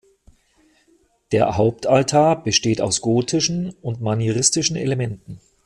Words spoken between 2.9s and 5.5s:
gotischen und manieristischen Elementen.